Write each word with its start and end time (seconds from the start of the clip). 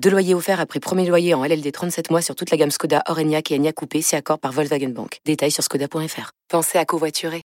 Deux 0.00 0.10
loyers 0.10 0.34
offerts 0.34 0.58
après 0.60 0.80
premier 0.80 1.06
loyer 1.06 1.34
en 1.34 1.44
LLD 1.44 1.70
37 1.70 2.10
mois 2.10 2.22
sur 2.22 2.34
toute 2.34 2.50
la 2.50 2.56
gamme 2.56 2.70
Skoda, 2.70 3.02
Orenia 3.08 3.40
et 3.50 3.56
Enya 3.58 3.72
Coupé, 3.72 4.00
c'est 4.00 4.16
accord 4.16 4.38
par 4.38 4.52
Volkswagen 4.52 4.88
Bank. 4.88 5.18
Détails 5.26 5.50
sur 5.50 5.62
skoda.fr. 5.62 6.30
Pensez 6.48 6.78
à 6.78 6.86
covoiturer. 6.86 7.42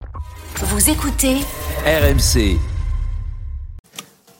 Vous 0.57 0.89
écoutez 0.89 1.35
RMC. 1.85 2.57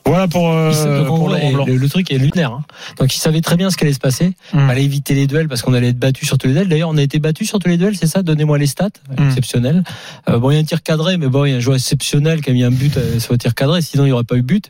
Voilà 0.06 0.28
pour, 0.28 0.50
euh, 0.52 1.06
pour 1.06 1.30
le, 1.30 1.36
Laurent 1.36 1.52
Blanc. 1.54 1.66
le- 1.66 1.78
le 1.78 1.90
truc 1.90 2.12
est 2.12 2.18
lunaire. 2.18 2.52
hein. 2.52 2.64
Donc 3.00 3.16
il 3.16 3.20
savait 3.20 3.40
très 3.40 3.56
bien 3.56 3.70
ce 3.70 3.78
qui 3.78 3.86
allait 3.86 3.94
se 3.94 4.00
passer. 4.00 4.28
Mm. 4.52 4.60
Il 4.60 4.68
fallait 4.68 4.84
éviter 4.84 5.14
les 5.14 5.28
duels 5.28 5.48
parce 5.48 5.62
qu'on 5.62 5.74
allait 5.74 5.90
être 5.90 6.00
battu 6.00 6.26
sur 6.26 6.38
tous 6.38 6.48
les 6.48 6.54
duels. 6.54 6.68
D'ailleurs, 6.68 6.90
on 6.90 6.98
a 6.98 7.02
été 7.02 7.20
battu 7.20 7.46
sur 7.46 7.60
tous 7.60 7.70
les 7.70 7.78
duels, 7.78 7.96
c'est 7.96 8.08
ça? 8.08 8.22
Donnez-moi 8.22 8.58
les 8.58 8.68
stats. 8.68 8.90
Mm. 9.18 9.28
Exceptionnel. 9.28 9.84
Euh, 10.28 10.40
bon, 10.40 10.52
il 10.52 10.56
y 10.56 10.58
a 10.58 10.60
un 10.60 10.66
tir 10.66 10.84
cadré, 10.84 11.16
mais 11.18 11.28
bon, 11.28 11.46
il 11.46 11.52
y 11.52 11.54
a 11.54 11.58
un 11.58 11.62
joueur 11.62 11.78
exceptionnel 11.78 12.42
qui 12.42 12.50
a 12.50 12.54
mis 12.54 12.64
un 12.66 12.72
but 12.72 12.98
euh, 12.98 13.20
sur 13.20 13.32
le 13.32 13.38
tir 13.38 13.56
cadré. 13.56 13.82
Sinon, 13.82 14.04
il 14.04 14.08
n'y 14.08 14.12
aurait 14.14 14.26
pas 14.26 14.36
eu 14.36 14.42
but. 14.42 14.70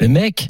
Le 0.00 0.08
mec, 0.08 0.48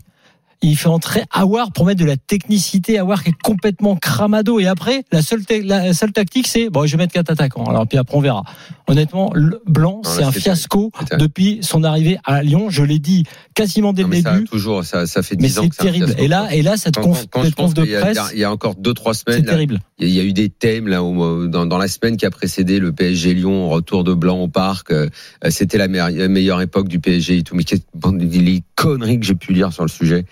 il 0.62 0.76
fait 0.76 0.88
entrer 0.88 1.22
Awar 1.32 1.72
pour 1.72 1.86
mettre 1.86 2.00
de 2.00 2.06
la 2.06 2.16
technicité. 2.16 2.98
Awar 2.98 3.22
qui 3.22 3.30
est 3.30 3.42
complètement 3.42 3.96
cramado. 3.96 4.60
Et 4.60 4.66
après, 4.66 5.04
la 5.12 5.20
seule, 5.22 5.42
la 5.64 5.92
seule 5.92 6.12
tactique, 6.12 6.46
c'est 6.46 6.70
bon, 6.70 6.86
je 6.86 6.92
vais 6.96 7.02
mettre 7.02 7.12
quatre 7.14 7.30
attaquants. 7.30 7.64
Alors 7.64 7.86
puis 7.86 7.98
après, 7.98 8.16
on 8.16 8.20
verra. 8.20 8.44
Honnêtement, 8.88 9.30
le 9.34 9.62
Blanc, 9.66 10.02
c'est 10.04 10.22
un 10.22 10.32
fiasco 10.32 10.90
depuis 11.18 11.60
son 11.62 11.82
arrivée 11.84 12.18
à 12.24 12.42
Lyon. 12.42 12.68
Je 12.70 12.82
l'ai 12.82 12.98
dit 12.98 13.24
quasiment 13.54 13.92
dès 13.92 14.02
Non, 14.02 14.08
le 14.08 14.14
mais 14.16 14.22
ça 14.22 14.34
début. 14.34 14.44
toujours, 14.44 14.84
ça, 14.84 15.06
ça 15.06 15.22
fait 15.22 15.36
Mais 15.40 15.48
10 15.48 15.58
ans 15.58 15.62
c'est 15.62 15.68
que 15.70 15.74
c'est 15.76 15.82
terrible. 15.84 16.14
Et 16.18 16.28
là, 16.28 16.48
et 16.54 16.62
là, 16.62 16.76
cette 16.76 16.96
Quand- 16.96 17.02
conf, 17.02 17.26
quand 17.30 17.40
je 17.40 17.46
cette 17.46 17.54
conf 17.54 17.64
pense 17.66 17.74
de 17.74 17.84
presse, 17.84 18.16
il 18.16 18.16
y 18.16 18.18
a- 18.18 18.30
il 18.34 18.38
y 18.40 18.44
a 18.44 18.52
encore 18.52 18.74
2-3 18.76 19.14
c'est 19.14 19.24
semaines, 19.30 19.44
là, 19.46 19.52
terrible. 19.52 19.80
il 19.98 20.10
y 20.10 20.20
a 20.20 20.24
eu 20.24 20.32
des 20.32 20.48
thèmes 20.50 20.88
là 20.88 21.02
où, 21.02 21.46
dans, 21.48 21.64
dans 21.66 21.78
la 21.78 21.88
semaine 21.88 22.16
qui 22.16 22.26
a 22.26 22.30
précédé 22.30 22.78
le 22.78 22.92
PSG 22.92 23.34
Lyon, 23.34 23.68
retour 23.68 24.04
de 24.04 24.14
Blanc 24.14 24.38
au 24.40 24.48
parc. 24.48 24.90
euh, 24.92 25.08
C'était 25.48 25.78
la 25.78 25.88
meilleure, 25.88 26.28
meilleure 26.28 26.60
époque 26.60 26.88
du 26.88 26.98
PSG 27.00 27.38
et 27.38 27.42
tout. 27.42 27.54
Mais 27.56 27.64
les 28.12 28.62
conneries 28.74 29.18
que 29.20 29.26
j'ai 29.26 29.34
pu 29.34 29.52
lire 29.52 29.72
sur 29.72 29.82
le 29.84 29.88
sujet. 29.88 30.24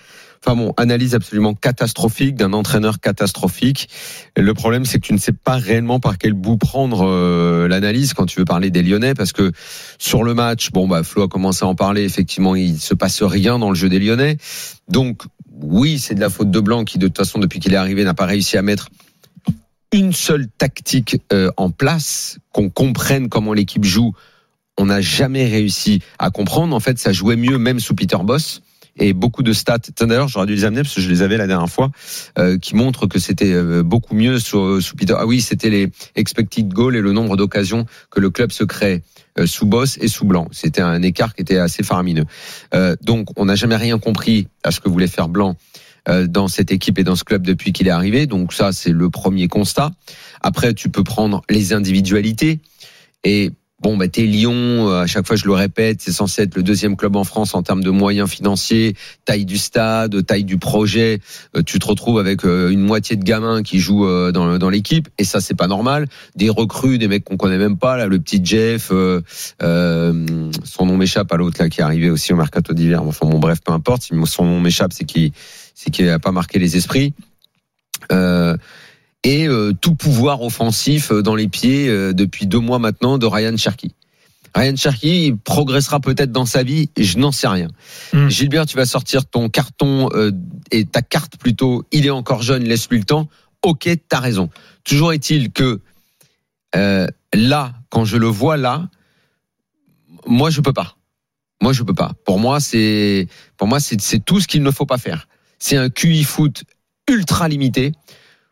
Enfin 0.43 0.57
bon, 0.57 0.73
analyse 0.79 1.15
absolument 1.15 1.53
catastrophique 1.53 2.35
d'un 2.35 2.55
entraîneur 2.55 2.99
catastrophique. 2.99 3.91
Le 4.37 4.55
problème, 4.55 4.87
c'est 4.87 4.99
que 4.99 5.07
tu 5.07 5.13
ne 5.13 5.19
sais 5.19 5.35
pas 5.35 5.57
réellement 5.57 6.01
par 6.01 6.17
quel 6.17 6.33
bout 6.33 6.57
prendre 6.57 7.07
euh, 7.07 7.69
l'analyse 7.69 8.15
quand 8.15 8.25
tu 8.25 8.39
veux 8.39 8.47
parler 8.47 8.71
des 8.71 8.83
Lyonnais, 8.83 9.13
parce 9.13 9.33
que 9.33 9.53
sur 9.99 10.25
le 10.25 10.33
match, 10.33 10.71
bon 10.71 10.89
bah 10.89 11.03
Flo 11.03 11.25
a 11.25 11.29
commencé 11.29 11.65
à 11.65 11.69
en 11.69 11.75
parler. 11.75 12.05
Effectivement, 12.05 12.55
il 12.55 12.81
se 12.81 12.95
passe 12.95 13.23
rien 13.23 13.59
dans 13.59 13.69
le 13.69 13.75
jeu 13.75 13.91
des 13.91 13.99
Lyonnais. 13.99 14.39
Donc 14.89 15.25
oui, 15.63 15.99
c'est 15.99 16.15
de 16.15 16.21
la 16.21 16.31
faute 16.31 16.51
de 16.51 16.61
Blanc 16.61 16.85
qui, 16.85 16.99
de 16.99 17.07
toute 17.09 17.19
façon, 17.19 17.39
depuis 17.39 17.61
qu'il 17.61 17.75
est 17.75 17.77
arrivé, 17.77 18.03
n'a 18.05 18.15
pas 18.15 18.27
réussi 18.27 18.57
à 18.57 18.63
mettre 18.63 18.89
une 19.93 20.13
seule 20.13 20.49
tactique 20.49 21.19
euh, 21.33 21.51
en 21.57 21.71
place, 21.71 22.39
qu'on 22.53 22.71
comprenne 22.71 23.29
comment 23.29 23.53
l'équipe 23.53 23.85
joue. 23.85 24.15
On 24.79 24.87
n'a 24.87 25.01
jamais 25.01 25.47
réussi 25.47 26.01
à 26.19 26.31
comprendre. 26.31 26.75
En 26.75 26.81
fait, 26.81 26.99
ça 26.99 27.13
jouait 27.13 27.37
mieux 27.37 27.59
même 27.59 27.81
sous 27.81 27.95
Peter 27.95 28.17
Boss. 28.23 28.63
Et 28.99 29.13
beaucoup 29.13 29.43
de 29.43 29.53
stats, 29.53 29.79
d'ailleurs, 30.01 30.29
j'aurais 30.29 30.47
dû 30.47 30.55
les 30.55 30.65
amener 30.65 30.83
parce 30.83 30.95
que 30.95 31.01
je 31.01 31.09
les 31.09 31.23
avais 31.23 31.37
la 31.37 31.47
dernière 31.47 31.69
fois, 31.69 31.91
euh, 32.39 32.59
qui 32.59 32.75
montrent 32.75 33.07
que 33.07 33.19
c'était 33.19 33.53
euh, 33.53 33.83
beaucoup 33.83 34.15
mieux 34.15 34.39
sous, 34.39 34.81
sous 34.81 34.97
Peter. 34.97 35.15
Ah 35.17 35.27
oui, 35.27 35.41
c'était 35.41 35.71
les 35.71 35.91
expected 36.17 36.69
goals 36.69 36.97
et 36.97 37.01
le 37.01 37.13
nombre 37.13 37.37
d'occasions 37.37 37.87
que 38.11 38.21
le 38.21 38.31
club 38.31 38.53
se 38.53 38.65
crée 38.65 39.03
euh, 39.39 39.47
sous 39.47 39.67
Boss 39.67 39.97
et 40.01 40.09
sous 40.09 40.25
Blanc. 40.25 40.49
C'était 40.51 40.81
un 40.81 41.03
écart 41.03 41.35
qui 41.35 41.43
était 41.43 41.59
assez 41.59 41.83
faramineux. 41.83 42.25
Euh, 42.75 42.97
donc, 43.01 43.29
on 43.37 43.45
n'a 43.45 43.55
jamais 43.55 43.77
rien 43.77 43.99
compris 43.99 44.49
à 44.65 44.71
ce 44.71 44.81
que 44.81 44.89
voulait 44.89 45.07
faire 45.07 45.29
Blanc 45.29 45.57
euh, 46.09 46.27
dans 46.27 46.49
cette 46.49 46.73
équipe 46.73 46.99
et 46.99 47.05
dans 47.05 47.15
ce 47.15 47.25
club 47.25 47.47
depuis 47.47 47.73
qu'il 47.73 47.87
est 47.87 47.93
arrivé. 47.93 48.27
Donc 48.27 48.53
ça, 48.53 48.73
c'est 48.73 48.91
le 48.91 49.09
premier 49.11 49.49
constat. 49.49 49.91
Après, 50.41 50.75
tu 50.75 50.89
peux 50.89 51.05
prendre 51.05 51.43
les 51.49 51.73
individualités 51.73 52.61
et 53.23 53.51
Bon, 53.81 53.97
bah, 53.97 54.09
t'es 54.09 54.23
Lyon, 54.23 54.53
euh, 54.91 55.03
à 55.03 55.07
chaque 55.07 55.27
fois 55.27 55.37
je 55.37 55.47
le 55.47 55.55
répète, 55.55 56.03
c'est 56.03 56.13
censé 56.13 56.43
être 56.43 56.55
le 56.55 56.63
deuxième 56.63 56.97
club 56.97 57.17
en 57.17 57.25
France 57.25 57.55
en 57.55 57.63
termes 57.63 57.83
de 57.83 57.89
moyens 57.89 58.29
financiers, 58.29 58.95
taille 59.25 59.47
du 59.47 59.57
stade, 59.57 60.27
taille 60.27 60.45
du 60.45 60.59
projet. 60.59 61.21
Euh, 61.57 61.63
tu 61.63 61.79
te 61.79 61.87
retrouves 61.87 62.19
avec 62.19 62.45
euh, 62.45 62.69
une 62.69 62.81
moitié 62.81 63.17
de 63.17 63.25
gamins 63.25 63.63
qui 63.63 63.79
jouent 63.79 64.07
dans, 64.33 64.71
l'équipe, 64.71 65.09
et 65.17 65.25
ça 65.25 65.41
c'est 65.41 65.55
pas 65.55 65.67
normal. 65.67 66.09
Des 66.37 66.51
recrues, 66.51 66.99
des 66.99 67.09
mecs 67.09 67.25
qu'on 67.25 67.39
connaît 67.39 67.57
même 67.57 67.79
pas, 67.79 67.97
là, 67.97 68.07
le 68.07 68.21
petit 68.21 68.45
Jeff, 68.45 68.89
son 68.91 70.87
nom 70.87 70.97
m'échappe 70.99 71.33
à 71.33 71.37
l'autre 71.37 71.57
là 71.63 71.71
qui 71.71 71.81
est 71.81 71.85
arrivé 71.85 72.11
aussi 72.11 72.35
au 72.35 72.37
mercato 72.37 72.75
d'hiver. 72.75 73.03
Enfin 73.03 73.27
bon, 73.27 73.39
bref, 73.39 73.61
peu 73.65 73.73
importe. 73.73 74.03
Si 74.03 74.15
son 74.27 74.45
nom 74.45 74.61
m'échappe, 74.61 74.93
c'est 74.93 75.05
qu'il 75.05 75.33
c'est 75.75 76.19
pas 76.19 76.33
marqué 76.33 76.59
les 76.59 76.77
esprits. 76.77 77.15
Et 79.25 79.47
euh, 79.47 79.73
tout 79.73 79.95
pouvoir 79.95 80.43
offensif 80.43 81.13
euh, 81.13 81.23
dans 81.23 81.35
les 81.35 81.49
pieds 81.49 81.89
euh, 81.89 82.13
depuis 82.13 82.47
deux 82.47 82.59
mois 82.59 82.79
maintenant 82.79 83.19
de 83.19 83.27
Ryan 83.27 83.57
Cherky. 83.57 83.95
Ryan 84.55 84.75
Cherky 84.77 85.35
progressera 85.45 86.01
peut-être 86.01 86.33
dans 86.33 86.47
sa 86.47 86.63
vie, 86.63 86.91
je 86.97 87.19
n'en 87.19 87.31
sais 87.31 87.47
rien. 87.47 87.69
Mm. 88.13 88.29
Gilbert, 88.29 88.67
tu 88.67 88.77
vas 88.77 88.87
sortir 88.87 89.27
ton 89.27 89.49
carton 89.49 90.09
euh, 90.13 90.33
et 90.71 90.85
ta 90.85 91.03
carte 91.03 91.37
plutôt. 91.37 91.85
Il 91.93 92.07
est 92.07 92.11
encore 92.11 92.43
jeune, 92.43 92.65
laisse-lui 92.65 92.99
le 92.99 93.05
temps. 93.05 93.29
Ok, 93.63 93.89
t'as 94.09 94.21
raison. 94.21 94.51
Toujours 94.85 95.13
est-il 95.13 95.53
que 95.53 95.81
là, 96.73 97.75
quand 97.91 98.05
je 98.05 98.17
le 98.17 98.27
vois 98.27 98.57
là, 98.57 98.89
moi 100.27 100.51
je 100.51 100.61
peux 100.61 100.73
pas. 100.73 100.97
Moi 101.61 101.73
je 101.73 101.83
peux 101.83 101.95
pas. 101.95 102.13
Pour 102.25 102.39
moi 102.39 102.59
c'est 102.59 103.29
pour 103.57 103.69
moi 103.69 103.81
c'est 103.81 104.25
tout 104.25 104.41
ce 104.41 104.49
qu'il 104.49 104.63
ne 104.63 104.71
faut 104.71 104.87
pas 104.87 104.99
faire. 104.99 105.29
C'est 105.59 105.77
un 105.77 105.91
QI 105.91 106.25
foot 106.25 106.65
ultra 107.09 107.49
limité. 107.49 107.93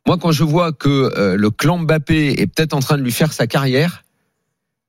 Moi 0.08 0.16
quand 0.16 0.32
je 0.32 0.42
vois 0.42 0.72
que 0.72 0.88
euh, 0.88 1.36
le 1.36 1.50
clan 1.50 1.80
Mbappé 1.80 2.40
est 2.40 2.46
peut-être 2.46 2.72
en 2.72 2.80
train 2.80 2.96
de 2.96 3.02
lui 3.02 3.12
faire 3.12 3.34
sa 3.34 3.46
carrière, 3.46 4.04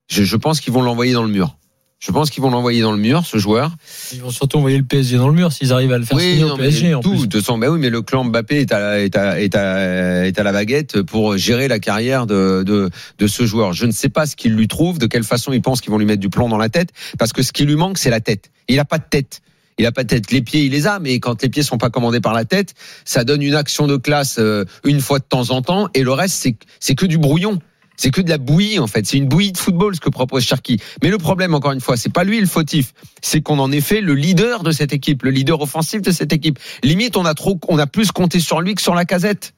je, 0.08 0.24
je 0.24 0.36
pense 0.36 0.60
qu'ils 0.60 0.72
vont 0.72 0.80
l'envoyer 0.80 1.12
dans 1.12 1.22
le 1.22 1.28
mur. 1.28 1.58
Je 1.98 2.10
pense 2.10 2.30
qu'ils 2.30 2.42
vont 2.42 2.48
l'envoyer 2.48 2.80
dans 2.80 2.92
le 2.92 2.98
mur, 2.98 3.26
ce 3.26 3.36
joueur. 3.36 3.76
Ils 4.14 4.22
vont 4.22 4.30
surtout 4.30 4.56
envoyer 4.56 4.78
le 4.78 4.84
PSG 4.84 5.18
dans 5.18 5.28
le 5.28 5.34
mur 5.34 5.52
s'ils 5.52 5.74
arrivent 5.74 5.92
à 5.92 5.98
le 5.98 6.06
faire 6.06 6.18
signer 6.18 6.40
non, 6.40 6.54
au 6.54 6.56
PSG 6.56 6.94
en 6.94 7.02
tout, 7.02 7.10
plus. 7.10 7.18
de 7.18 7.26
toute 7.26 7.42
façon, 7.42 7.58
bah 7.58 7.68
oui, 7.68 7.78
mais 7.78 7.90
le 7.90 8.00
clan 8.00 8.24
Mbappé 8.24 8.60
est 8.60 8.72
à, 8.72 8.98
est 8.98 9.14
à, 9.14 9.38
est 9.38 9.54
à, 9.54 10.26
est 10.26 10.38
à 10.38 10.42
la 10.42 10.52
baguette 10.52 11.02
pour 11.02 11.36
gérer 11.36 11.68
la 11.68 11.80
carrière 11.80 12.26
de, 12.26 12.62
de, 12.64 12.88
de 13.18 13.26
ce 13.26 13.44
joueur. 13.44 13.74
Je 13.74 13.84
ne 13.84 13.92
sais 13.92 14.08
pas 14.08 14.24
ce 14.24 14.36
qu'il 14.36 14.54
lui 14.54 14.68
trouve, 14.68 14.98
de 14.98 15.04
quelle 15.04 15.24
façon 15.24 15.52
ils 15.52 15.60
pensent 15.60 15.82
qu'ils 15.82 15.90
vont 15.90 15.98
lui 15.98 16.06
mettre 16.06 16.22
du 16.22 16.30
plomb 16.30 16.48
dans 16.48 16.56
la 16.56 16.70
tête, 16.70 16.94
parce 17.18 17.34
que 17.34 17.42
ce 17.42 17.52
qui 17.52 17.66
lui 17.66 17.76
manque, 17.76 17.98
c'est 17.98 18.08
la 18.08 18.20
tête. 18.20 18.50
Il 18.68 18.80
a 18.80 18.86
pas 18.86 18.96
de 18.96 19.04
tête. 19.10 19.42
Il 19.80 19.86
a 19.86 19.92
pas 19.92 20.02
de 20.02 20.08
tête. 20.08 20.30
Les 20.30 20.42
pieds, 20.42 20.64
il 20.64 20.72
les 20.72 20.86
a, 20.86 20.98
mais 20.98 21.18
quand 21.20 21.42
les 21.42 21.48
pieds 21.48 21.62
sont 21.62 21.78
pas 21.78 21.88
commandés 21.88 22.20
par 22.20 22.34
la 22.34 22.44
tête, 22.44 22.74
ça 23.06 23.24
donne 23.24 23.40
une 23.40 23.54
action 23.54 23.86
de 23.86 23.96
classe 23.96 24.36
euh, 24.38 24.66
une 24.84 25.00
fois 25.00 25.18
de 25.18 25.24
temps 25.24 25.50
en 25.50 25.62
temps, 25.62 25.88
et 25.94 26.02
le 26.02 26.12
reste, 26.12 26.34
c'est 26.34 26.54
c'est 26.80 26.94
que 26.94 27.06
du 27.06 27.16
brouillon. 27.16 27.58
C'est 27.96 28.10
que 28.10 28.20
de 28.20 28.28
la 28.30 28.38
bouillie 28.38 28.78
en 28.78 28.86
fait. 28.86 29.06
C'est 29.06 29.16
une 29.18 29.28
bouillie 29.28 29.52
de 29.52 29.58
football 29.58 29.94
ce 29.94 30.00
que 30.00 30.08
propose 30.08 30.42
Cherki. 30.42 30.78
Mais 31.02 31.10
le 31.10 31.18
problème, 31.18 31.54
encore 31.54 31.72
une 31.72 31.80
fois, 31.82 31.98
c'est 31.98 32.12
pas 32.12 32.24
lui 32.24 32.40
le 32.40 32.46
fautif. 32.46 32.94
C'est 33.20 33.42
qu'on 33.42 33.58
en 33.58 33.70
est 33.72 33.82
fait 33.82 34.00
le 34.00 34.14
leader 34.14 34.62
de 34.62 34.70
cette 34.70 34.92
équipe, 34.94 35.22
le 35.22 35.30
leader 35.30 35.60
offensif 35.60 36.00
de 36.00 36.10
cette 36.10 36.32
équipe. 36.32 36.58
Limite, 36.82 37.16
on 37.18 37.24
a 37.26 37.34
trop, 37.34 37.58
on 37.68 37.78
a 37.78 37.86
plus 37.86 38.10
compté 38.12 38.40
sur 38.40 38.60
lui 38.62 38.74
que 38.74 38.80
sur 38.82 38.94
la 38.94 39.04
casette. 39.04 39.52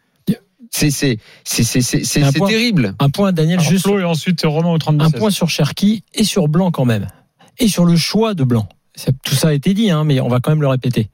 C'est 0.71 0.91
c'est 0.91 1.19
c'est 1.45 1.63
c'est 1.65 1.83
c'est 1.83 2.03
c'est 2.05 2.23
Un 2.23 2.33
c'est 2.33 2.39
point. 2.39 2.49
terrible. 2.49 2.95
Un 2.99 3.11
point, 3.11 3.33
Daniel, 3.33 3.59
Alors, 3.61 3.71
juste 3.71 3.85
Flo 3.85 3.99
et 3.99 4.05
ensuite 4.05 4.41
Romain 4.45 4.71
au 4.71 4.79
32 4.79 5.05
un 5.05 5.11
point 5.11 5.31
sur 5.31 5.49
Cherki 5.51 6.03
et 6.15 6.25
sur 6.25 6.49
Blanc 6.49 6.71
quand 6.71 6.85
même. 6.87 7.09
Et 7.59 7.69
sur 7.69 7.85
le 7.85 7.97
choix 7.97 8.35
de 8.35 8.43
Blanc. 8.45 8.69
Tout 9.25 9.35
ça 9.35 9.49
a 9.49 9.53
été 9.53 9.75
dit, 9.75 9.91
hein, 9.91 10.05
mais 10.05 10.21
on 10.21 10.29
va 10.29 10.41
quand 10.41 10.51
même 10.51 10.63
le 10.63 10.69
répéter. 10.69 11.09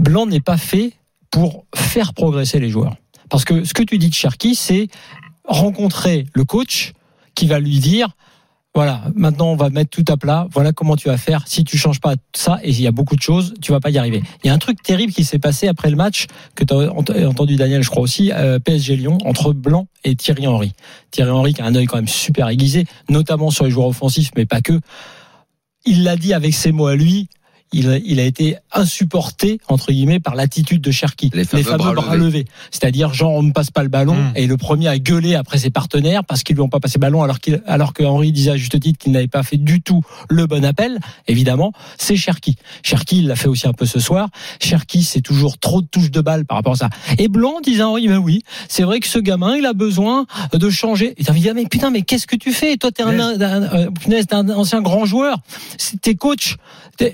Blanc 0.00 0.26
n'est 0.26 0.40
pas 0.40 0.56
fait 0.56 0.92
pour 1.30 1.64
faire 1.74 2.14
progresser 2.14 2.60
les 2.60 2.70
joueurs. 2.70 2.96
Parce 3.28 3.44
que 3.44 3.64
ce 3.64 3.74
que 3.74 3.82
tu 3.82 3.98
dis 3.98 4.08
de 4.08 4.14
Cherki, 4.14 4.54
c'est 4.54 4.88
rencontrer 5.44 6.26
le 6.34 6.44
coach 6.44 6.92
qui 7.34 7.46
va 7.46 7.60
lui 7.60 7.78
dire 7.78 8.08
voilà, 8.74 9.02
maintenant 9.16 9.48
on 9.48 9.56
va 9.56 9.70
mettre 9.70 9.90
tout 9.90 10.04
à 10.06 10.16
plat, 10.16 10.46
voilà 10.52 10.72
comment 10.72 10.94
tu 10.94 11.08
vas 11.08 11.16
faire. 11.16 11.42
Si 11.48 11.64
tu 11.64 11.76
changes 11.76 12.00
pas 12.00 12.14
ça, 12.32 12.60
et 12.62 12.70
il 12.70 12.80
y 12.80 12.86
a 12.86 12.92
beaucoup 12.92 13.16
de 13.16 13.20
choses, 13.22 13.54
tu 13.60 13.72
vas 13.72 13.80
pas 13.80 13.90
y 13.90 13.98
arriver. 13.98 14.22
Il 14.44 14.46
y 14.46 14.50
a 14.50 14.54
un 14.54 14.58
truc 14.58 14.82
terrible 14.82 15.12
qui 15.12 15.24
s'est 15.24 15.40
passé 15.40 15.66
après 15.66 15.90
le 15.90 15.96
match, 15.96 16.26
que 16.54 16.62
tu 16.62 16.74
as 16.74 16.92
entendu 16.92 17.56
Daniel, 17.56 17.82
je 17.82 17.90
crois 17.90 18.02
aussi, 18.02 18.30
euh, 18.32 18.60
PSG 18.60 18.94
Lyon, 18.94 19.18
entre 19.24 19.52
Blanc 19.52 19.88
et 20.04 20.14
Thierry 20.14 20.46
Henry. 20.46 20.74
Thierry 21.10 21.30
Henry 21.30 21.54
qui 21.54 21.62
a 21.62 21.64
un 21.64 21.74
œil 21.74 21.86
quand 21.86 21.96
même 21.96 22.06
super 22.06 22.48
aiguisé, 22.48 22.86
notamment 23.08 23.50
sur 23.50 23.64
les 23.64 23.70
joueurs 23.72 23.88
offensifs, 23.88 24.30
mais 24.36 24.46
pas 24.46 24.60
que. 24.60 24.78
Il 25.90 26.04
l'a 26.04 26.16
dit 26.16 26.34
avec 26.34 26.52
ses 26.52 26.70
mots 26.70 26.88
à 26.88 26.96
lui, 26.96 27.30
il, 27.72 28.00
il 28.06 28.18
a 28.20 28.24
été 28.24 28.56
insupporté 28.72 29.60
entre 29.68 29.92
guillemets 29.92 30.20
par 30.20 30.34
l'attitude 30.34 30.80
de 30.80 30.90
Cherki, 30.90 31.30
Les 31.34 31.44
fameux 31.44 31.62
bras 31.76 31.92
bras 31.92 32.16
levés. 32.16 32.46
C'est-à-dire 32.70 33.12
genre 33.12 33.32
on 33.32 33.42
ne 33.42 33.52
passe 33.52 33.70
pas 33.70 33.82
le 33.82 33.88
ballon 33.88 34.14
Mm. 34.14 34.32
et 34.36 34.46
le 34.46 34.56
premier 34.56 34.88
à 34.88 34.98
gueuler 34.98 35.34
après 35.34 35.58
ses 35.58 35.70
partenaires 35.70 36.24
parce 36.24 36.42
qu'ils 36.42 36.56
lui 36.56 36.62
ont 36.62 36.68
pas 36.68 36.80
passé 36.80 36.94
le 36.96 37.00
ballon 37.02 37.22
alors 37.22 37.40
qu'il 37.40 37.62
alors 37.66 37.92
que 37.92 38.02
Henri 38.02 38.32
disait 38.32 38.52
à 38.52 38.56
juste 38.56 38.78
titre 38.80 38.98
qu'il 38.98 39.12
n'avait 39.12 39.28
pas 39.28 39.42
fait 39.42 39.58
du 39.58 39.82
tout 39.82 40.00
le 40.30 40.46
bon 40.46 40.64
appel. 40.64 40.98
Évidemment, 41.26 41.72
c'est 41.98 42.16
Cherki. 42.16 42.56
Cherki, 42.82 43.18
il 43.18 43.26
l'a 43.28 43.36
fait 43.36 43.48
aussi 43.48 43.68
un 43.68 43.72
peu 43.72 43.84
ce 43.86 44.00
soir. 44.00 44.28
Cherki, 44.60 45.02
c'est 45.02 45.20
toujours 45.20 45.58
trop 45.58 45.82
de 45.82 45.86
touches 45.86 46.10
de 46.10 46.20
balle 46.20 46.46
par 46.46 46.56
rapport 46.56 46.72
à 46.72 46.76
ça. 46.76 46.90
Et 47.18 47.28
Blanc 47.28 47.60
disait 47.62 47.82
à 47.82 47.88
Henri, 47.88 48.08
ben 48.08 48.16
oui, 48.18 48.42
c'est 48.68 48.82
vrai 48.82 49.00
que 49.00 49.06
ce 49.06 49.18
gamin, 49.18 49.56
il 49.56 49.66
a 49.66 49.72
besoin 49.74 50.26
de 50.52 50.70
changer. 50.70 51.14
Et 51.18 51.22
de 51.24 51.32
dire, 51.32 51.54
mais 51.54 51.66
putain, 51.66 51.90
mais 51.90 52.02
qu'est-ce 52.02 52.26
que 52.26 52.36
tu 52.36 52.52
fais? 52.52 52.76
Toi, 52.76 52.90
t'es 52.92 53.02
un, 53.02 53.18
un, 53.18 53.40
un, 53.40 53.62
euh, 53.62 54.22
un 54.30 54.48
ancien 54.50 54.80
grand 54.80 55.04
joueur. 55.04 55.38
C'est- 55.76 56.00
T'es 56.00 56.14
coach. 56.14 56.56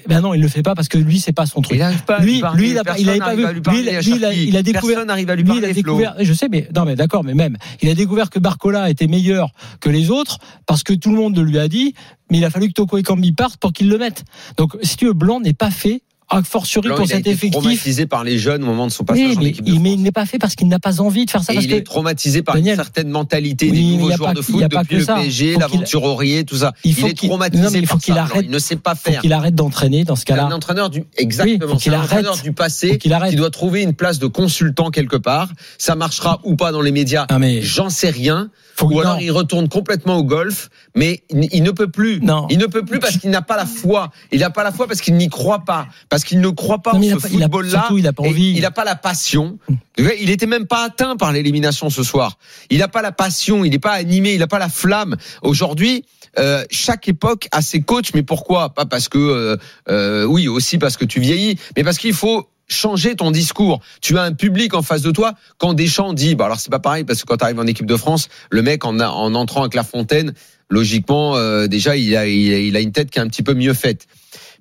Ben 0.09 0.21
non, 0.23 0.33
il 0.35 0.44
le 0.44 0.49
fait 0.49 0.62
pas 0.62 0.75
parce 0.75 0.88
que 0.88 0.96
lui, 0.99 1.19
c'est 1.20 1.32
pas 1.32 1.46
son 1.46 1.61
truc. 1.62 1.76
Il 1.76 1.81
n'arrive 1.81 2.05
pas 2.05 2.17
à 2.17 2.23
Lui- 2.23 2.35
lui, 2.35 2.41
parler. 2.41 2.62
lui, 2.62 2.70
il 2.70 2.79
a 2.79 2.85
pas- 2.85 2.99
il 2.99 3.08
avait 3.08 3.19
Personne 3.19 3.19
pas 3.19 3.25
n'arrive 3.26 3.41
vu. 3.41 3.46
à 3.46 3.52
lui 3.52 3.61
parler 3.61 3.81
Lui, 3.82 3.88
il 4.17 4.25
a- 4.25 4.32
il 4.32 4.62
découvert- 4.62 4.82
Personne 4.94 5.06
n'arrive 5.08 5.31
à 5.31 5.35
lui 5.37 5.43
Lui, 5.43 5.49
il 5.50 5.52
parler, 5.61 5.67
a 5.67 5.73
Flo. 5.75 5.82
découvert, 5.82 6.14
je 6.20 6.32
sais, 6.32 6.49
mais 6.49 6.69
non, 6.75 6.85
mais 6.85 6.94
d'accord, 6.96 7.25
mais 7.25 7.35
même, 7.35 7.56
il 7.82 7.88
a 7.88 7.94
découvert 7.94 8.31
que 8.31 8.38
Barcola 8.38 8.88
était 8.91 9.06
meilleur 9.08 9.50
que 9.81 9.91
les 9.91 10.11
autres 10.11 10.38
parce 10.67 10.82
que 10.82 10.93
tout 10.93 11.11
le 11.11 11.17
monde 11.17 11.37
le 11.37 11.43
lui 11.43 11.58
a 11.58 11.69
dit, 11.69 11.94
mais 12.31 12.38
il 12.38 12.44
a 12.44 12.50
fallu 12.50 12.69
que 12.69 12.73
Toko 12.75 12.99
Ekambi 12.99 13.32
parte 13.32 13.56
pour 13.58 13.73
qu'il 13.73 13.88
le 13.88 13.99
mette. 13.99 14.25
Donc, 14.56 14.76
si 14.82 14.96
tu 14.96 15.06
veux, 15.06 15.12
Blanc 15.12 15.41
n'est 15.41 15.52
pas 15.55 15.70
fait, 15.70 16.02
a 16.38 16.42
fortiori 16.42 16.88
Blanc, 16.88 16.96
pour 16.96 17.04
il 17.06 17.08
cet 17.08 17.26
effectif. 17.26 17.50
traumatisé 17.52 18.06
par 18.06 18.25
les 18.25 18.38
jeunes 18.38 18.62
au 18.62 18.66
moment 18.66 18.86
de 18.86 18.92
son 18.92 19.04
passage 19.04 19.22
Oui, 19.25 19.36
en 19.36 19.40
mais, 19.40 19.48
équipe 19.48 19.64
de 19.64 19.70
il- 19.72 19.81
mais 19.81 19.92
il 19.92 20.02
n'est 20.02 20.12
pas 20.12 20.26
fait 20.26 20.38
parce 20.38 20.54
qu'il 20.54 20.69
n'a 20.69 20.78
pas 20.78 21.00
envie 21.00 21.25
de 21.26 21.31
faire 21.31 21.42
ça. 21.42 21.52
Et 21.52 21.56
parce 21.56 21.66
il 21.66 21.70
que 21.70 21.76
est 21.76 21.82
traumatisé 21.82 22.42
par 22.42 22.54
Daniel, 22.54 22.75
une 22.75 22.76
certaine 22.76 23.08
mentalité 23.08 23.66
oui, 23.66 23.72
des 23.72 23.78
il 23.81 23.90
nouveaux 23.98 24.10
joueurs 24.12 24.28
pas 24.31 24.34
de 24.34 24.40
il 24.40 24.44
foot 24.44 24.62
depuis 24.70 24.96
le. 24.98 25.04
PSG, 25.06 25.52
Faut 25.54 25.60
l'aventurerier, 25.60 26.44
tout 26.44 26.56
ça. 26.56 26.72
Il 26.84 26.90
Il, 26.90 26.94
faut 26.96 27.06
est 27.06 27.14
traumatisé 27.16 27.62
non, 27.62 27.70
mais 27.70 27.78
il 27.81 27.86
faut 27.86 27.94
par 27.94 28.02
qu'il 28.02 28.14
ça. 28.14 28.22
Arrête- 28.22 28.44
Il 28.44 28.50
ne 28.50 28.58
sait 28.58 28.76
pas 28.76 28.94
faut 28.94 29.10
faire. 29.10 29.20
qu'il 29.20 29.32
arrête 29.32 29.54
d'entraîner 29.54 30.04
dans 30.04 30.16
ce 30.16 30.22
C'est 30.26 30.32
un 30.32 30.36
cas-là. 30.36 30.54
entraîneur 30.54 30.90
du 30.90 31.04
exactement. 31.16 31.72
faut 31.72 31.76
qu'il 31.76 31.92
c'est 31.92 31.96
un 31.98 32.02
entraîneur 32.02 32.32
arrête. 32.32 32.42
du 32.44 32.50
Faut 32.50 32.54
passé 32.54 32.98
qui 32.98 33.08
doit 33.36 33.50
trouver 33.50 33.82
une 33.82 33.94
place 33.94 34.19
de 34.19 34.26
consultant 34.26 34.90
quelque 34.90 35.16
part. 35.16 35.48
Ça 35.78 35.94
marchera 35.94 36.40
ou 36.44 36.56
pas 36.56 36.72
dans 36.72 36.81
les 36.82 36.92
médias. 36.92 37.26
Mais 37.38 37.62
J'en 37.62 37.90
sais 37.90 38.10
rien. 38.10 38.50
faut 38.76 38.86
Ou 38.86 38.94
non. 38.94 38.98
alors 39.00 39.20
il 39.20 39.31
retourne 39.31 39.69
complètement 39.69 40.16
au 40.16 40.25
golf, 40.25 40.69
mais 40.96 41.22
il 41.31 41.48
il 41.52 41.62
ne 41.62 41.70
peut 41.70 41.88
plus. 41.88 42.20
Non. 42.20 42.46
Il 42.50 42.58
ne 42.58 42.66
peut 42.66 42.84
plus 42.84 42.98
parce 42.98 43.19
qu'il 43.19 43.31
n'a 43.31 43.42
pas 43.42 43.56
la 43.56 43.66
foi. 43.66 44.10
Il 44.32 44.40
n'a 44.40 44.50
pas 44.50 44.64
la 44.64 44.72
foi 44.72 44.86
parce 44.88 45.00
qu'il 45.00 45.14
n'y 45.14 45.28
croit 45.28 45.60
pas, 45.64 45.86
parce 46.08 46.24
qu'il 46.25 46.41
ne 46.41 46.49
croit 46.49 46.79
pas 46.79 46.93
Non, 46.93 46.99
en 46.99 47.03
il 47.03 47.11
ce 47.12 47.19
football-là. 47.29 47.88
il 47.97 48.06
a 48.06 48.12
pas 48.12 48.23
envie. 48.25 48.53
Il 48.56 48.62
n'a 48.62 48.71
pas 48.71 48.85
la 48.85 48.97
passion. 48.97 49.59
Il 49.99 50.31
était 50.31 50.47
même 50.47 50.67
pas 50.67 50.85
atteint 50.85 51.17
par 51.17 51.32
l'élimination 51.32 51.91
ce 51.91 52.03
soir. 52.03 52.38
Il 52.71 52.79
n'a 52.79 52.88
pas 52.88 53.03
la 53.03 53.12
passion. 53.12 53.65
Il 53.65 53.71
n'est 53.71 53.79
pas 53.79 53.93
animé. 53.93 54.32
Il 54.35 54.38
n'a 54.41 54.47
pas 54.47 54.59
la 54.59 54.69
flamme. 54.69 55.17
Aujourd'hui. 55.43 56.05
euh, 56.38 56.65
chaque 56.71 57.06
époque 57.06 57.47
a 57.53 57.62
ses 57.62 57.81
coachs, 57.82 58.12
mais 58.12 58.25
pourquoi? 58.25 58.71
Pas 58.75 58.87
parce 58.87 59.09
que, 59.09 59.19
euh, 59.19 59.56
euh, 59.88 60.25
oui, 60.25 60.49
aussi 60.49 60.79
parce 60.79 60.97
que 60.97 61.05
tu 61.05 61.21
vieillis, 61.21 61.56
mais 61.76 61.85
parce 61.85 61.97
qu'il 61.97 62.12
faut 62.12 62.49
changer 62.67 63.15
ton 63.15 63.31
discours. 63.31 63.81
Tu 64.00 64.19
as 64.19 64.23
un 64.23 64.32
public 64.32 64.75
en 64.75 64.82
face 64.82 65.03
de 65.03 65.12
toi. 65.12 65.35
Quand 65.59 65.75
Deschamps 65.75 66.12
dit, 66.12 66.35
bah 66.35 66.47
alors 66.47 66.59
c'est 66.59 66.70
pas 66.70 66.81
pareil 66.81 67.05
parce 67.05 67.20
que 67.20 67.27
quand 67.27 67.37
tu 67.37 67.44
arrives 67.44 67.61
en 67.61 67.67
équipe 67.69 67.87
de 67.87 67.97
France, 67.97 68.29
le 68.50 68.62
mec 68.62 68.85
en, 68.85 68.99
a- 68.99 69.11
en 69.11 69.35
entrant 69.37 69.62
à 69.62 69.69
Clairefontaine, 69.69 70.32
logiquement 70.70 71.37
euh, 71.37 71.67
déjà 71.67 71.97
il 71.97 72.17
a, 72.17 72.27
il 72.27 72.53
a 72.53 72.59
il 72.59 72.77
a 72.77 72.81
une 72.81 72.91
tête 72.93 73.11
qui 73.11 73.19
est 73.19 73.23
un 73.23 73.29
petit 73.29 73.43
peu 73.43 73.55
mieux 73.55 73.75
faite. 73.75 74.06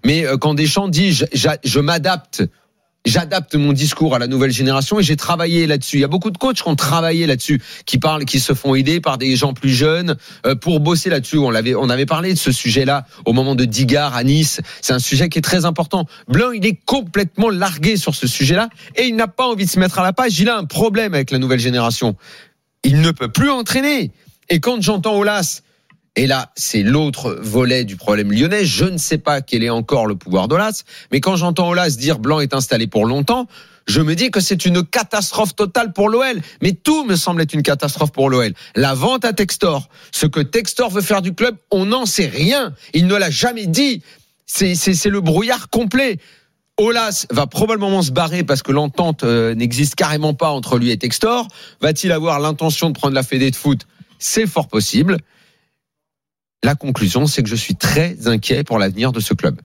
Mais 0.05 0.25
euh, 0.25 0.37
quand 0.37 0.53
Deschamps 0.53 0.87
dit, 0.87 1.13
je, 1.13 1.25
je 1.63 1.79
m'adapte. 1.79 2.43
J'adapte 3.05 3.55
mon 3.55 3.73
discours 3.73 4.15
à 4.15 4.19
la 4.19 4.27
nouvelle 4.27 4.51
génération 4.51 4.97
et 4.97 5.03
j'ai 5.03 5.17
travaillé 5.17 5.67
là-dessus. 5.67 5.97
Il 5.97 5.99
y 5.99 6.05
a 6.05 6.07
beaucoup 6.07 6.31
de 6.31 6.37
coachs 6.37 6.55
qui 6.55 6.67
ont 6.69 6.77
travaillé 6.77 7.27
là-dessus, 7.27 7.61
qui 7.85 7.97
parlent, 7.97 8.23
qui 8.23 8.39
se 8.39 8.53
font 8.53 8.75
aider 8.75 9.01
par 9.01 9.17
des 9.17 9.35
gens 9.35 9.53
plus 9.53 9.71
jeunes 9.71 10.15
euh, 10.45 10.55
pour 10.55 10.79
bosser 10.79 11.09
là-dessus. 11.09 11.37
On 11.37 11.51
on 11.51 11.89
avait 11.89 12.05
parlé 12.05 12.33
de 12.33 12.39
ce 12.39 12.53
sujet-là 12.53 13.05
au 13.25 13.33
moment 13.33 13.55
de 13.55 13.65
Digard 13.65 14.15
à 14.15 14.23
Nice. 14.23 14.61
C'est 14.81 14.93
un 14.93 14.99
sujet 14.99 15.27
qui 15.27 15.39
est 15.39 15.41
très 15.41 15.65
important. 15.65 16.05
Blanc, 16.29 16.51
il 16.51 16.65
est 16.65 16.79
complètement 16.85 17.49
largué 17.49 17.97
sur 17.97 18.15
ce 18.15 18.25
sujet-là 18.25 18.69
et 18.95 19.03
il 19.03 19.17
n'a 19.17 19.27
pas 19.27 19.47
envie 19.47 19.65
de 19.65 19.69
se 19.69 19.79
mettre 19.79 19.99
à 19.99 20.03
la 20.03 20.13
page. 20.13 20.39
Il 20.39 20.47
a 20.47 20.57
un 20.57 20.63
problème 20.63 21.13
avec 21.13 21.31
la 21.31 21.39
nouvelle 21.39 21.59
génération. 21.59 22.15
Il 22.85 23.01
ne 23.01 23.11
peut 23.11 23.27
plus 23.27 23.49
entraîner. 23.49 24.11
Et 24.47 24.61
quand 24.61 24.81
j'entends 24.81 25.17
Olas, 25.17 25.62
et 26.15 26.27
là, 26.27 26.51
c'est 26.55 26.83
l'autre 26.83 27.37
volet 27.41 27.85
du 27.85 27.95
problème 27.95 28.31
lyonnais. 28.31 28.65
Je 28.65 28.85
ne 28.85 28.97
sais 28.97 29.17
pas 29.17 29.41
quel 29.41 29.63
est 29.63 29.71
encore 29.71 30.05
le 30.05 30.15
pouvoir 30.15 30.47
d'Olas, 30.47 30.83
mais 31.11 31.19
quand 31.19 31.35
j'entends 31.35 31.69
Olas 31.69 31.97
dire 31.97 32.19
Blanc 32.19 32.39
est 32.39 32.53
installé 32.53 32.85
pour 32.85 33.05
longtemps, 33.05 33.47
je 33.87 33.99
me 33.99 34.15
dis 34.15 34.29
que 34.29 34.39
c'est 34.39 34.65
une 34.65 34.83
catastrophe 34.85 35.55
totale 35.55 35.91
pour 35.91 36.09
l'OL. 36.09 36.39
Mais 36.61 36.71
tout 36.73 37.03
me 37.03 37.15
semble 37.15 37.41
être 37.41 37.53
une 37.53 37.63
catastrophe 37.63 38.11
pour 38.11 38.29
l'OL. 38.29 38.53
La 38.75 38.93
vente 38.93 39.25
à 39.25 39.33
Textor, 39.33 39.89
ce 40.11 40.27
que 40.27 40.39
Textor 40.39 40.89
veut 40.91 41.01
faire 41.01 41.21
du 41.21 41.33
club, 41.33 41.57
on 41.71 41.87
n'en 41.87 42.05
sait 42.05 42.27
rien. 42.27 42.73
Il 42.93 43.07
ne 43.07 43.15
l'a 43.15 43.31
jamais 43.31 43.65
dit. 43.65 44.03
C'est 44.45 45.05
le 45.05 45.19
brouillard 45.19 45.69
complet. 45.69 46.19
Olas 46.77 47.25
va 47.31 47.47
probablement 47.47 48.01
se 48.01 48.11
barrer 48.11 48.43
parce 48.43 48.63
que 48.63 48.71
l'entente 48.71 49.23
euh, 49.23 49.53
n'existe 49.53 49.95
carrément 49.95 50.33
pas 50.33 50.49
entre 50.49 50.77
lui 50.77 50.89
et 50.91 50.97
Textor. 50.97 51.47
Va-t-il 51.81 52.11
avoir 52.11 52.39
l'intention 52.39 52.89
de 52.89 52.97
prendre 52.97 53.13
la 53.13 53.21
fédé 53.23 53.51
de 53.51 53.55
foot? 53.55 53.85
C'est 54.17 54.47
fort 54.47 54.67
possible. 54.67 55.17
La 56.63 56.75
conclusion, 56.75 57.27
c'est 57.27 57.43
que 57.43 57.49
je 57.49 57.55
suis 57.55 57.75
très 57.75 58.15
inquiet 58.25 58.63
pour 58.63 58.79
l'avenir 58.79 59.11
de 59.11 59.19
ce 59.19 59.33
club. 59.33 59.51